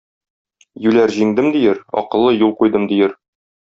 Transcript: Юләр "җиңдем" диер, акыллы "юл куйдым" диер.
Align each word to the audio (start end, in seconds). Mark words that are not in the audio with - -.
Юләр 0.85 1.13
"җиңдем" 1.19 1.51
диер, 1.59 1.85
акыллы 2.05 2.35
"юл 2.41 2.59
куйдым" 2.63 2.93
диер. 2.95 3.19